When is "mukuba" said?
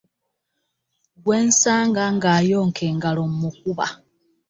3.39-3.87